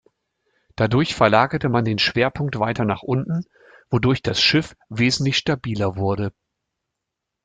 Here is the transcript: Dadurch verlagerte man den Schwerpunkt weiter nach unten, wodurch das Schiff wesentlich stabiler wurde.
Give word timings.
Dadurch 0.75 1.13
verlagerte 1.13 1.69
man 1.69 1.85
den 1.85 1.99
Schwerpunkt 1.99 2.57
weiter 2.57 2.85
nach 2.85 3.03
unten, 3.03 3.43
wodurch 3.91 4.23
das 4.23 4.41
Schiff 4.41 4.75
wesentlich 4.89 5.37
stabiler 5.37 5.95
wurde. 5.95 6.33